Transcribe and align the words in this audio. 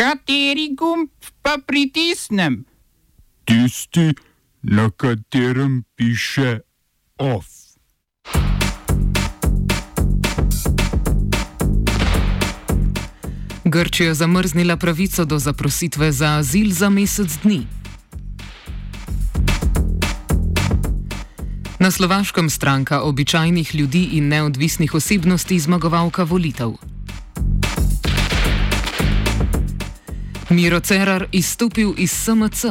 Kateri 0.00 0.72
gumb 0.72 1.10
pa 1.42 1.58
pritisnem? 1.66 2.64
Tisti, 3.44 4.14
na 4.62 4.90
katerem 4.90 5.84
piše 5.96 6.60
OF. 7.18 7.46
Grčija 13.64 14.14
zamrznila 14.14 14.76
pravico 14.76 15.24
do 15.24 15.38
zaprositve 15.38 16.12
za 16.12 16.36
azil 16.38 16.70
za 16.72 16.88
mesec 16.88 17.36
dni. 17.42 17.66
Na 21.78 21.90
slovaškem 21.90 22.50
stranka 22.50 23.02
običajnih 23.02 23.74
ljudi 23.74 24.08
in 24.12 24.28
neodvisnih 24.28 24.94
osebnosti 24.94 25.58
zmagovalka 25.58 26.22
volitev. 26.22 26.89
Miro 30.50 30.80
Cerar 30.80 31.28
izstopil 31.32 31.94
iz 31.96 32.10
SMC. 32.10 32.64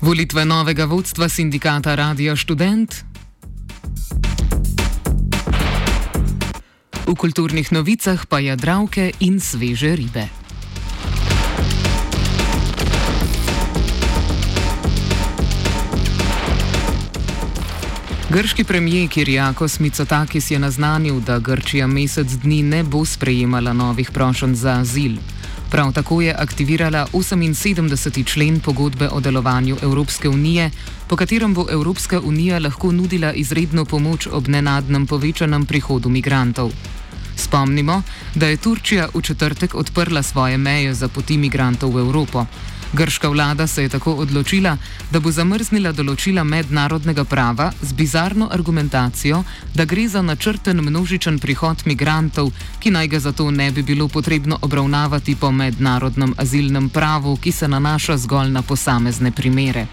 Volitve 0.00 0.44
novega 0.44 0.84
vodstva 0.84 1.28
sindikata 1.28 1.94
Radio 1.94 2.36
Student. 2.36 3.04
V 7.06 7.12
kulturnih 7.12 7.72
novicah 7.72 8.24
pa 8.24 8.40
jadravke 8.40 9.12
in 9.20 9.36
sveže 9.36 9.96
ribe. 10.00 10.41
Grški 18.32 18.64
premijer 18.64 19.08
Kirjakos 19.08 19.78
Mitsotakis 19.78 20.50
je 20.50 20.58
naznanil, 20.58 21.20
da 21.20 21.38
Grčija 21.38 21.86
mesec 21.86 22.26
dni 22.26 22.62
ne 22.62 22.82
bo 22.82 23.04
sprejemala 23.04 23.72
novih 23.72 24.10
prošenj 24.10 24.54
za 24.54 24.70
azil. 24.80 25.18
Prav 25.70 25.92
tako 25.92 26.20
je 26.22 26.34
aktivirala 26.38 27.06
78. 27.12 28.24
člen 28.24 28.60
pogodbe 28.60 29.08
o 29.08 29.20
delovanju 29.20 29.76
Evropske 29.82 30.28
unije, 30.28 30.70
po 31.08 31.16
katerem 31.16 31.54
bo 31.54 31.66
Evropska 31.70 32.20
unija 32.20 32.58
lahko 32.58 32.92
nudila 32.92 33.32
izredno 33.32 33.84
pomoč 33.84 34.26
ob 34.26 34.48
nenadnem 34.48 35.06
povečanem 35.06 35.66
prihodu 35.66 36.08
migrantov. 36.08 36.72
Spomnimo, 37.36 38.02
da 38.34 38.46
je 38.46 38.56
Turčija 38.56 39.08
v 39.14 39.22
četrtek 39.22 39.74
odprla 39.74 40.22
svoje 40.22 40.58
meje 40.58 40.94
za 40.94 41.08
poti 41.08 41.36
migrantov 41.38 41.94
v 41.94 41.98
Evropo. 41.98 42.46
Grška 42.92 43.28
vlada 43.28 43.66
se 43.66 43.82
je 43.82 43.88
tako 43.88 44.12
odločila, 44.12 44.76
da 45.10 45.20
bo 45.20 45.30
zamrznila 45.32 45.94
določila 45.96 46.44
mednarodnega 46.44 47.24
prava 47.24 47.70
z 47.82 47.92
bizarno 47.96 48.48
argumentacijo, 48.52 49.38
da 49.74 49.86
gre 49.88 50.04
za 50.08 50.20
načrten 50.22 50.82
množičen 50.84 51.38
prihod 51.38 51.86
migrantov, 51.88 52.50
ki 52.80 52.92
naj 52.92 53.08
ga 53.08 53.20
zato 53.20 53.50
ne 53.50 53.70
bi 53.72 53.82
bilo 53.82 54.08
potrebno 54.08 54.58
obravnavati 54.60 55.36
po 55.36 55.50
mednarodnem 55.50 56.34
azilnem 56.36 56.90
pravu, 56.90 57.36
ki 57.36 57.52
se 57.52 57.68
nanaša 57.68 58.18
zgolj 58.26 58.52
na 58.52 58.62
posamezne 58.62 59.32
primere. 59.32 59.86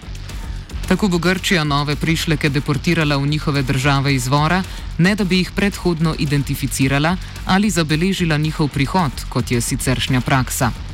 Tako 0.88 1.08
bo 1.08 1.18
Grčija 1.18 1.64
nove 1.64 1.96
prišleke 1.96 2.48
deportirala 2.50 3.16
v 3.16 3.26
njihove 3.26 3.62
države 3.62 4.14
izvora, 4.14 4.62
ne 4.98 5.14
da 5.14 5.24
bi 5.24 5.38
jih 5.38 5.50
predhodno 5.56 6.14
identificirala 6.18 7.16
ali 7.46 7.70
zabeležila 7.70 8.36
njihov 8.36 8.68
prihod, 8.68 9.24
kot 9.28 9.50
je 9.50 9.60
siceršnja 9.60 10.20
praksa. 10.20 10.89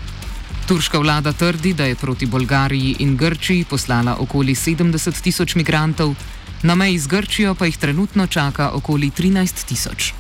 Turška 0.66 0.98
vlada 0.98 1.32
trdi, 1.32 1.74
da 1.74 1.84
je 1.84 1.94
proti 1.94 2.26
Bolgariji 2.26 2.96
in 2.98 3.16
Grčiji 3.16 3.64
poslala 3.64 4.16
okoli 4.18 4.54
70 4.54 5.22
tisoč 5.22 5.54
migrantov, 5.54 6.14
na 6.62 6.74
meji 6.74 6.98
z 6.98 7.06
Grčijo 7.06 7.54
pa 7.54 7.66
jih 7.66 7.76
trenutno 7.76 8.26
čaka 8.26 8.70
okoli 8.74 9.10
13 9.10 9.64
tisoč. 9.68 10.12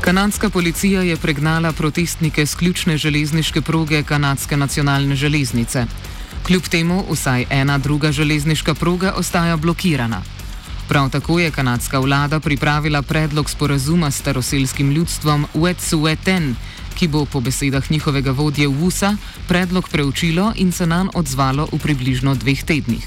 Kanadska 0.00 0.50
policija 0.50 1.02
je 1.02 1.16
pregnala 1.16 1.72
protestnike 1.72 2.46
z 2.46 2.54
ključne 2.54 2.96
železniške 2.98 3.60
proge 3.60 4.02
Kanadske 4.02 4.56
nacionalne 4.56 5.16
železnice. 5.16 5.86
Kljub 6.46 6.62
temu 6.62 7.04
vsaj 7.10 7.46
ena 7.50 7.78
druga 7.78 8.12
železniška 8.12 8.74
proga 8.74 9.12
ostaja 9.16 9.56
blokirana. 9.56 10.22
Prav 10.90 11.10
tako 11.10 11.38
je 11.38 11.50
kanadska 11.50 11.98
vlada 11.98 12.40
pripravila 12.40 13.02
predlog 13.02 13.50
sporazuma 13.50 14.10
s 14.10 14.18
staroselskim 14.18 14.90
ljudstvom 14.90 15.46
Wet'suwet'en, 15.54 16.54
ki 16.98 17.08
bo 17.08 17.24
po 17.24 17.40
besedah 17.40 17.90
njihovega 17.90 18.30
vodje 18.30 18.68
Wusa 18.68 19.16
predlog 19.48 19.88
preučilo 19.88 20.52
in 20.56 20.72
se 20.72 20.86
nam 20.86 21.08
odzvalo 21.14 21.68
v 21.72 21.78
približno 21.78 22.34
dveh 22.34 22.64
tednih. 22.64 23.06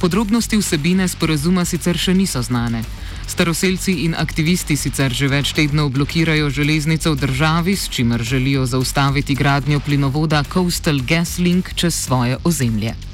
Podrobnosti 0.00 0.56
vsebine 0.56 1.08
sporazuma 1.08 1.64
sicer 1.64 1.98
še 1.98 2.14
niso 2.14 2.42
znane. 2.42 2.80
Staroselci 3.28 3.92
in 3.92 4.14
aktivisti 4.14 4.76
sicer 4.76 5.12
že 5.12 5.28
več 5.28 5.52
tednov 5.52 5.92
blokirajo 5.92 6.48
železnico 6.50 7.12
v 7.12 7.20
državi, 7.20 7.76
s 7.76 7.88
čimer 7.88 8.22
želijo 8.22 8.66
zaustaviti 8.66 9.34
gradnjo 9.34 9.80
plinovoda 9.80 10.44
Coastal 10.52 11.04
Gas 11.04 11.36
Link 11.38 11.74
čez 11.74 11.94
svoje 11.94 12.38
ozemlje. 12.44 13.13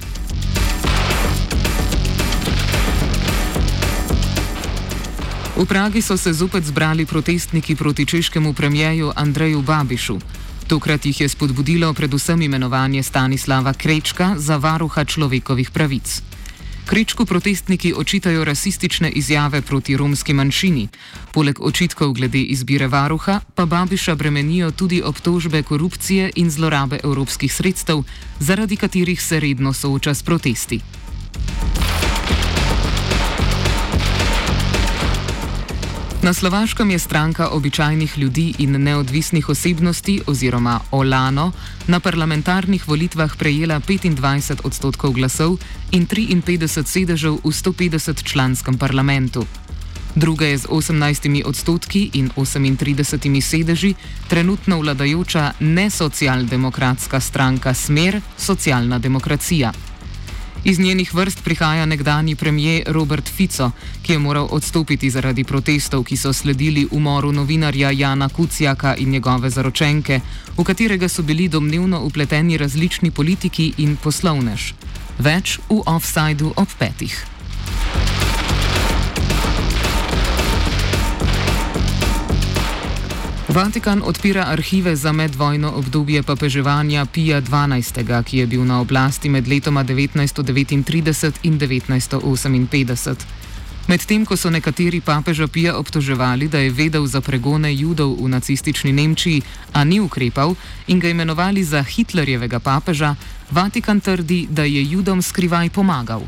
V 5.61 5.67
Pragi 5.69 6.01
so 6.01 6.17
se 6.17 6.33
zopet 6.33 6.65
zbrali 6.65 7.05
protestniki 7.07 7.77
proti 7.77 8.07
češkemu 8.07 8.53
premijeju 8.53 9.13
Andreju 9.17 9.63
Babišu. 9.63 10.19
Tokrat 10.69 11.07
jih 11.07 11.21
je 11.21 11.29
spodbudilo 11.29 11.93
predvsem 11.95 12.43
imenovanje 12.43 13.03
Stanislava 13.03 13.73
Krečka 13.73 14.35
za 14.39 14.57
varuha 14.57 15.05
človekovih 15.05 15.71
pravic. 15.71 16.23
Krečku 16.87 17.27
protestniki 17.27 17.93
očitajo 17.97 18.45
rasistične 18.45 19.11
izjave 19.11 19.61
proti 19.63 19.97
romski 19.97 20.33
manjšini. 20.33 20.89
Poleg 21.33 21.61
očitkov 21.61 22.13
glede 22.13 22.41
izbire 22.41 22.89
varuha 22.89 23.41
pa 23.55 23.67
Babiša 23.67 24.15
bremenijo 24.15 24.71
tudi 24.71 25.03
obtožbe 25.05 25.63
korupcije 25.63 26.31
in 26.37 26.51
zlorabe 26.51 27.01
evropskih 27.05 27.55
sredstev, 27.55 28.03
zaradi 28.39 28.77
katerih 28.77 29.23
se 29.23 29.41
redno 29.41 29.73
sooča 29.73 30.15
s 30.15 30.23
protesti. 30.23 30.81
Na 36.23 36.33
Slovaškem 36.33 36.91
je 36.91 36.99
stranka 36.99 37.49
običajnih 37.49 38.19
ljudi 38.19 38.55
in 38.59 38.83
neodvisnih 38.83 39.49
osebnosti 39.49 40.21
oziroma 40.27 40.81
Olano 40.91 41.53
na 41.87 42.01
parlamentarnih 42.01 42.89
volitvah 42.89 43.37
prejela 43.37 43.81
25 43.81 44.61
odstotkov 44.65 45.13
glasov 45.13 45.57
in 45.93 46.07
53 46.07 46.85
sedežev 46.85 47.41
v 47.45 47.49
150 47.49 48.23
članskem 48.23 48.79
parlamentu. 48.79 49.47
Druga 50.15 50.47
je 50.47 50.59
z 50.59 50.67
18 50.67 51.43
odstotki 51.45 52.11
in 52.13 52.31
38 52.37 53.41
sedeži 53.41 53.95
trenutno 54.29 54.81
vladajoča 54.81 55.53
nesocialdemokratska 55.61 57.21
stranka 57.21 57.75
Smer, 57.75 58.21
socialna 58.37 58.99
demokracija. 58.99 59.73
Iz 60.65 60.79
njenih 60.79 61.15
vrst 61.15 61.45
prihaja 61.45 61.87
nekdani 61.87 62.35
premijer 62.37 62.83
Robert 62.87 63.29
Fico, 63.29 63.71
ki 64.03 64.13
je 64.13 64.19
moral 64.19 64.49
odstopiti 64.51 65.11
zaradi 65.11 65.45
protestov, 65.45 66.05
ki 66.05 66.17
so 66.17 66.33
sledili 66.33 66.87
umoru 66.91 67.33
novinarja 67.33 67.91
Jana 67.91 68.29
Kucijaka 68.29 68.95
in 68.95 69.11
njegove 69.11 69.51
zaročenke, 69.51 70.21
v 70.57 70.65
katerega 70.65 71.09
so 71.09 71.23
bili 71.23 71.49
domnevno 71.49 72.01
upleteni 72.01 72.57
različni 72.57 73.11
politiki 73.11 73.73
in 73.77 73.97
poslovnež. 73.97 74.73
Več 75.19 75.59
v 75.69 75.83
offsajdu 75.87 76.53
ob 76.57 76.69
petih. 76.79 77.40
Vatikan 83.51 84.03
odpira 84.05 84.45
arhive 84.49 84.97
za 84.97 85.13
medvojno 85.13 85.73
obdobje 85.75 86.23
papeževanja 86.23 87.07
Pija 87.07 87.41
XII., 87.41 88.23
ki 88.25 88.39
je 88.39 88.47
bil 88.47 88.65
na 88.65 88.81
oblasti 88.81 89.29
med 89.29 89.49
letoma 89.49 89.85
1939 89.85 91.33
in 91.43 91.59
1958. 91.59 93.17
Medtem 93.89 94.27
ko 94.27 94.37
so 94.37 94.51
nekateri 94.51 95.01
papeža 95.01 95.47
Pija 95.47 95.77
obtoževali, 95.77 96.49
da 96.49 96.59
je 96.59 96.71
vedel 96.71 97.07
za 97.07 97.21
pregone 97.21 97.75
judov 97.75 98.15
v 98.23 98.29
nacistični 98.29 98.93
Nemčiji, 98.93 99.43
a 99.73 99.85
ni 99.85 100.01
ukrepal 100.01 100.55
in 100.87 101.01
ga 101.01 101.09
imenovali 101.09 101.65
za 101.65 101.83
Hitlerjevega 101.83 102.59
papeža, 102.59 103.15
Vatikan 103.51 104.01
trdi, 104.01 104.47
da 104.51 104.63
je 104.63 104.91
judom 104.91 105.23
skrivaj 105.23 105.71
pomagal. 105.71 106.23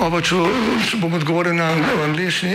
Oba, 0.00 0.20
če, 0.22 0.36
če 0.86 1.02
bom 1.02 1.14
odgovoril 1.18 1.58
na 1.58 1.74
angliški. 2.04 2.54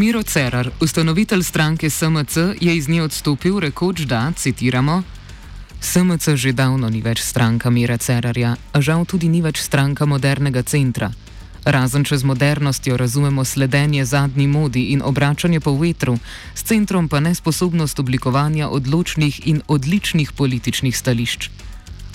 Miro 0.00 0.22
Cerar, 0.22 0.70
ustanovitelj 0.80 1.42
stranke 1.42 1.90
SMC, 1.90 2.36
je 2.60 2.76
iz 2.76 2.88
nje 2.88 3.02
odstopil, 3.02 3.60
rekoč 3.60 4.00
da, 4.00 4.32
citiramo, 4.36 5.02
SMC 5.80 6.28
že 6.34 6.52
davno 6.52 6.88
ni 6.88 7.02
več 7.04 7.20
stranka 7.20 7.70
Mira 7.70 7.98
Cerarja, 8.00 8.54
a 8.72 8.80
žal 8.80 9.04
tudi 9.04 9.28
ni 9.28 9.42
več 9.44 9.60
stranka 9.60 10.06
modernega 10.08 10.62
centra. 10.62 11.10
Razen 11.64 12.06
če 12.08 12.16
z 12.16 12.24
modernostjo 12.24 12.96
razumemo 12.96 13.44
sledenje 13.44 14.04
zadnji 14.04 14.46
modi 14.46 14.84
in 14.96 15.02
obračanje 15.04 15.60
po 15.60 15.76
vetru, 15.76 16.16
s 16.54 16.64
centrom 16.64 17.08
pa 17.08 17.20
nesposobnost 17.20 18.00
oblikovanja 18.00 18.70
odločnih 18.72 19.46
in 19.52 19.60
odličnih 19.68 20.32
političnih 20.32 20.96
stališč. 20.96 21.50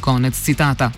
Konec 0.02 0.34
citata. 0.34 0.90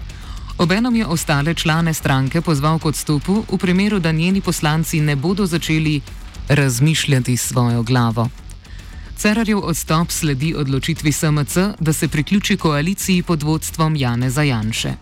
Obenem 0.58 0.96
je 0.96 1.06
ostale 1.06 1.54
člane 1.54 1.94
stranke 1.94 2.42
pozval 2.42 2.80
k 2.80 2.86
odstopu, 2.86 3.44
v 3.52 3.58
primeru, 3.60 4.00
da 4.00 4.16
njeni 4.16 4.42
poslanci 4.42 5.02
ne 5.04 5.16
bodo 5.16 5.46
začeli 5.46 6.00
razmišljati 6.50 7.38
s 7.38 7.48
svojo 7.48 7.84
glavo. 7.84 8.30
Cerarjev 9.18 9.60
odstop 9.60 10.12
sledi 10.12 10.56
odločitvi 10.58 11.12
SMC, 11.12 11.58
da 11.80 11.94
se 11.94 12.08
priključi 12.08 12.58
koaliciji 12.58 13.24
pod 13.24 13.44
vodstvom 13.44 13.96
Jane 13.96 14.30
Zajanše. 14.30 14.94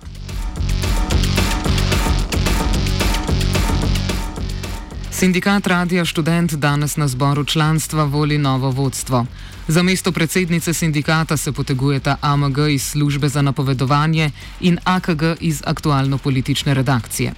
Sindikat 5.12 5.68
Radija 5.68 6.06
Študent 6.06 6.53
danes 6.53 6.97
na 6.97 7.07
zboru 7.07 7.44
članstva 7.44 8.03
voli 8.03 8.38
novo 8.38 8.71
vodstvo. 8.71 9.25
Za 9.68 9.83
mesto 9.83 10.12
predsednice 10.12 10.74
sindikata 10.74 11.38
se 11.38 11.51
potegujeta 11.51 12.18
AMG 12.21 12.57
iz 12.69 12.83
službe 12.83 13.30
za 13.30 13.42
napovedovanje 13.42 14.31
in 14.59 14.77
AKG 14.83 15.21
iz 15.39 15.62
aktualno-politične 15.65 16.74
redakcije. 16.74 17.33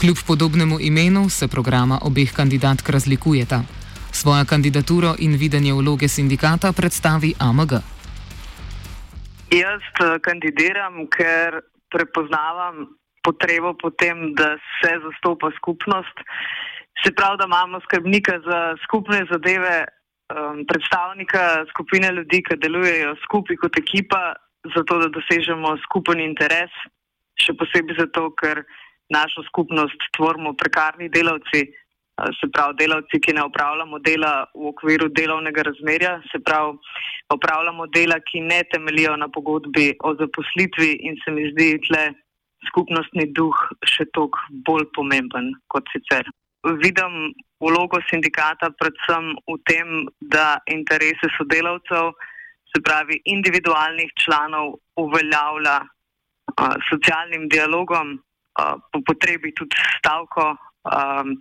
Kljub 0.00 0.18
podobnemu 0.26 0.76
imenu 0.80 1.28
se 1.28 1.48
programa 1.48 1.96
obeh 2.08 2.30
kandidatk 2.38 2.88
razlikujeta. 2.88 3.58
Svojo 4.12 4.44
kandidaturo 4.52 5.10
in 5.18 5.32
videnje 5.42 5.72
vloge 5.74 6.08
sindikata 6.08 6.72
predstavi 6.72 7.30
AMG. 7.46 7.72
Jaz 9.62 9.82
eh, 9.98 10.18
kandidiram, 10.26 10.94
ker 11.16 11.50
prepoznavam 11.90 12.86
potrebo 13.26 13.74
po 13.82 13.90
tem, 13.90 14.34
da 14.38 14.48
se 14.78 14.90
zastopa 15.04 15.50
skupnost. 15.58 16.16
Se 17.02 17.10
pravi, 17.16 17.36
da 17.40 17.50
imamo 17.50 17.80
skrbnika 17.80 18.38
za 18.48 18.60
skupne 18.84 19.26
zadeve, 19.32 19.76
um, 19.84 20.66
predstavnika 20.70 21.42
skupine 21.72 22.08
ljudi, 22.12 22.42
ki 22.46 22.62
delujejo 22.64 23.16
skupaj 23.24 23.56
kot 23.56 23.78
ekipa, 23.78 24.22
zato 24.76 24.98
da 25.02 25.08
dosežemo 25.16 25.76
skupen 25.86 26.20
interes, 26.20 26.70
še 27.42 27.52
posebej 27.58 27.98
zato, 27.98 28.30
ker 28.40 28.62
našo 29.10 29.42
skupnost 29.48 30.08
tvorimo 30.16 30.52
prekarni 30.52 31.08
delavci, 31.08 31.66
se 32.40 32.48
pravi 32.52 32.74
delavci, 32.78 33.20
ki 33.20 33.32
ne 33.32 33.44
upravljamo 33.46 33.98
dela 33.98 34.32
v 34.54 34.70
okviru 34.72 35.08
delovnega 35.08 35.62
razmerja, 35.68 36.18
se 36.32 36.40
pravi 36.44 36.78
upravljamo 37.34 37.86
dela, 37.94 38.18
ki 38.20 38.40
ne 38.40 38.62
temelijo 38.72 39.16
na 39.16 39.28
pogodbi 39.28 39.92
o 40.02 40.14
zaposlitvi 40.14 40.90
in 41.06 41.18
se 41.24 41.30
mi 41.30 41.46
zdi 41.52 41.68
tle 41.86 42.04
skupnostni 42.68 43.28
duh 43.38 43.54
še 43.86 44.08
toliko 44.12 44.38
bolj 44.66 44.88
pomemben 44.96 45.52
kot 45.70 45.86
sicer. 45.94 46.26
Vidim 46.82 47.30
vlogo 47.62 48.00
sindikata 48.10 48.72
predvsem 48.80 49.36
v 49.46 49.58
tem, 49.70 50.08
da 50.20 50.58
interese 50.66 51.30
sodelavcev, 51.36 52.10
se 52.68 52.82
pravi 52.84 53.20
individualnih 53.24 54.10
članov, 54.24 54.74
uveljavlja 54.98 55.76
uh, 55.86 56.74
socialnim 56.90 57.46
dialogom, 57.48 58.18
po 58.92 59.02
potrebi 59.06 59.54
tudi 59.54 59.76
stavko. 59.98 60.54
Um, 60.88 61.34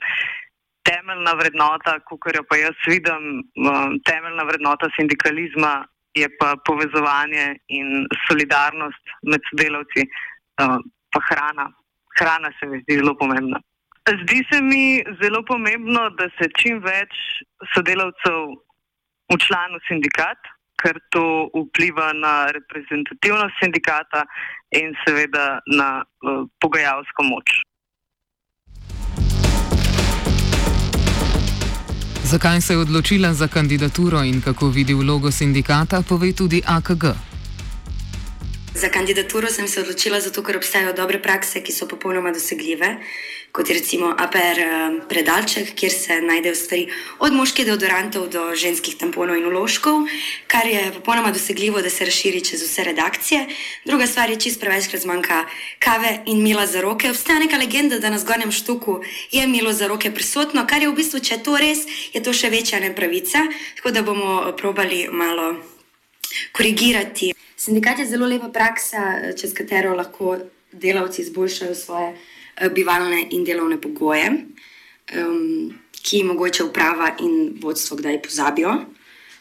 temeljna 0.88 1.34
vrednota, 1.40 1.98
kot 2.08 2.36
jo 2.36 2.44
pa 2.50 2.58
jaz 2.60 2.76
vidim, 2.88 3.24
um, 3.68 3.98
temeljna 4.08 4.44
vrednota 4.48 4.90
sindikalizma 4.96 5.74
je 6.16 6.28
pa 6.40 6.56
povezovanje 6.66 7.46
in 7.68 8.08
solidarnost 8.28 9.16
med 9.32 9.44
sodelavci, 9.50 10.06
uh, 10.64 10.78
pa 11.14 11.24
hrana. 11.30 11.68
Hrana 12.20 12.52
se 12.60 12.70
mi 12.70 12.82
zdi 12.82 13.00
zelo 13.02 13.14
pomembna. 13.20 13.60
Zdi 14.24 14.40
se 14.50 14.62
mi 14.62 15.04
zelo 15.22 15.44
pomembno, 15.46 16.10
da 16.20 16.30
se 16.38 16.48
čim 16.60 16.80
več 16.82 17.14
sodelavcev 17.76 18.56
učlani 19.36 19.78
v 19.78 19.86
sindikat, 19.90 20.40
ker 20.82 21.00
to 21.10 21.50
vpliva 21.54 22.14
na 22.14 22.52
reprezentativnost 22.52 23.56
sindikata 23.62 24.26
in 24.72 24.94
seveda 25.06 25.60
na 25.66 26.04
uh, 26.04 26.46
pogajalsko 26.62 27.24
moč. 27.24 27.62
Zakaj 32.28 32.62
se 32.62 32.74
je 32.74 32.78
odločila 32.78 33.34
za 33.34 33.48
kandidaturo 33.48 34.24
in 34.24 34.42
kako 34.42 34.68
vidi 34.68 34.94
vlogo 34.94 35.32
sindikata, 35.32 36.02
pove 36.10 36.34
tudi 36.34 36.62
AKG. 36.66 37.37
Za 38.78 38.90
kandidaturo 38.90 39.50
sem 39.50 39.68
se 39.68 39.82
odločila 39.82 40.20
zato, 40.22 40.44
ker 40.46 40.60
obstajajo 40.60 40.92
dobre 40.94 41.18
prakse, 41.18 41.64
ki 41.66 41.74
so 41.74 41.88
popolnoma 41.90 42.30
dosegljive, 42.30 42.90
kot 43.52 43.70
je 43.70 43.74
recimo 43.74 44.12
APR 44.14 44.60
eh, 44.62 44.98
predalček, 45.10 45.72
kjer 45.74 45.92
se 45.92 46.18
najdejo 46.22 46.56
stvari 46.56 46.84
od 47.18 47.34
moških 47.34 47.66
deodorantov 47.66 48.28
do 48.30 48.44
ženskih 48.54 49.00
tamponov 49.00 49.40
in 49.40 49.48
uložkov, 49.50 50.06
kar 50.46 50.70
je 50.70 50.92
popolnoma 50.94 51.32
dosegljivo, 51.34 51.82
da 51.82 51.90
se 51.90 52.06
razširi 52.06 52.44
čez 52.46 52.62
vse 52.68 52.84
redakcije. 52.84 53.48
Druga 53.86 54.08
stvar 54.08 54.30
je 54.30 54.38
čist 54.46 54.62
prevečkrat 54.62 55.02
zmanjka 55.02 55.40
kave 55.80 56.14
in 56.26 56.44
mila 56.44 56.68
za 56.68 56.82
roke. 56.82 57.10
Obstaja 57.10 57.40
neka 57.40 57.58
legenda, 57.58 57.98
da 58.00 58.14
na 58.14 58.22
zgornjem 58.22 58.52
štuku 58.52 59.00
je 59.32 59.48
milo 59.48 59.74
za 59.74 59.88
roke 59.88 60.14
prisotno, 60.14 60.68
kar 60.70 60.86
je 60.86 60.92
v 60.92 61.00
bistvu, 61.02 61.24
če 61.26 61.40
je 61.40 61.44
to 61.50 61.58
res, 61.58 61.82
je 62.14 62.22
to 62.22 62.30
še 62.30 62.54
večja 62.54 62.78
nepravica, 62.86 63.42
tako 63.82 63.92
da 63.92 64.06
bomo 64.06 64.54
probali 64.54 65.08
malo 65.10 65.56
korigirati. 66.54 67.34
Sindikat 67.58 68.00
je 68.00 68.06
zelo 68.06 68.28
lepa 68.28 68.52
praksa, 68.54 69.34
čez 69.34 69.54
katero 69.54 69.96
lahko 69.96 70.38
delavci 70.72 71.22
izboljšajo 71.22 71.76
svoje 71.76 72.14
eh, 72.14 72.70
bivalne 72.70 73.24
in 73.32 73.44
delovne 73.44 73.82
pogoje, 73.82 74.30
um, 75.18 75.74
ki 75.92 76.18
jih 76.18 76.26
mogoče 76.26 76.64
uprava 76.64 77.16
in 77.20 77.58
vodstvo 77.62 77.98
kdaj 77.98 78.22
pozabijo. 78.22 78.76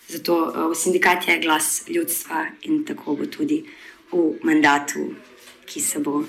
Zato 0.08 0.34
uh, 0.36 0.76
sindikat 0.76 1.28
je 1.28 1.38
glas 1.38 1.82
ljudstva 1.88 2.46
in 2.62 2.84
tako 2.84 3.16
bo 3.16 3.26
tudi 3.26 3.64
v 4.12 4.38
mandatu, 4.42 5.10
ki 5.66 5.80
se, 5.80 5.98
bo, 5.98 6.22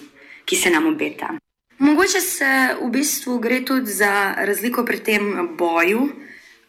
ki 0.45 0.55
se 0.55 0.69
nam 0.69 0.87
obeta. 0.87 1.29
Mogoče 1.77 2.21
se 2.21 2.49
v 2.81 2.89
bistvu 2.91 3.37
gre 3.39 3.61
tudi 3.65 3.91
za 3.91 4.33
razliko 4.37 4.83
pri 4.85 4.99
tem 4.99 5.55
boju. 5.57 6.09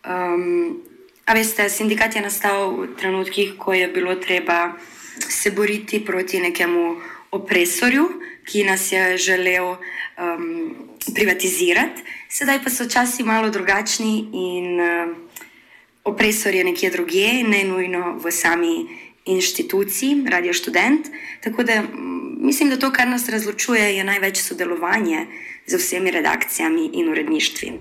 Um, 0.04 0.82
a 1.24 1.34
veste, 1.34 1.68
sindikat 1.68 2.14
je 2.14 2.22
nastal 2.22 2.70
v 2.76 2.86
trenutkih, 2.96 3.56
ko 3.58 3.72
je 3.72 3.88
bilo 3.88 4.14
treba 4.14 4.76
se 5.28 5.50
boriti 5.50 6.04
proti 6.04 6.40
nekemu 6.40 6.96
opresorju, 7.30 8.08
ki 8.44 8.64
nas 8.64 8.92
je 8.92 9.16
želel 9.16 9.64
um, 9.68 10.74
privatizirati. 11.14 12.02
Sedaj 12.28 12.62
pa 12.64 12.70
so 12.70 12.88
časi 12.88 13.22
malo 13.22 13.50
drugačni 13.50 14.28
in 14.32 14.80
uh, 14.80 15.16
opresor 16.04 16.54
je 16.54 16.64
nekje 16.64 16.90
drugje, 16.90 17.42
ne 17.44 17.64
nujno 17.64 18.18
v 18.24 18.30
sami 18.30 18.86
inštituciji, 19.24 20.24
radio 20.30 20.52
študent. 20.52 21.06
Tako 21.44 21.62
da 21.62 21.82
mislim, 22.40 22.70
da 22.70 22.78
to, 22.78 22.92
kar 22.92 23.08
nas 23.08 23.28
razločuje, 23.28 23.96
je 23.96 24.04
največ 24.04 24.40
sodelovanje 24.40 25.26
z 25.66 25.76
vsemi 25.76 26.10
redakcijami 26.10 26.90
in 26.92 27.08
uredništvi. 27.08 27.72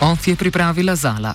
OF 0.00 0.28
je 0.28 0.36
pripravila 0.36 0.96
Zala. 0.96 1.34